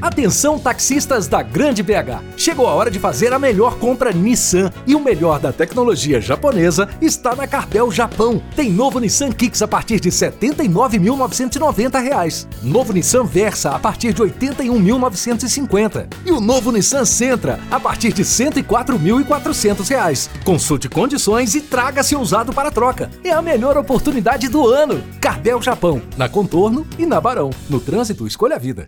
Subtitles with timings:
[0.00, 2.22] Atenção taxistas da Grande BH.
[2.34, 6.88] Chegou a hora de fazer a melhor compra Nissan e o melhor da tecnologia japonesa
[7.02, 8.42] está na Carpel Japão.
[8.56, 12.46] Tem novo Nissan Kicks a partir de R$ 79.990.
[12.62, 16.06] Novo Nissan Versa a partir de R$ 81.950.
[16.24, 20.30] E o novo Nissan Sentra a partir de R$ 104.400.
[20.44, 23.10] Consulte condições e traga seu usado para troca.
[23.22, 25.04] É a melhor oportunidade do ano.
[25.20, 27.50] Carpel Japão, na Contorno e na Barão.
[27.68, 28.78] No trânsito, escolha a vida.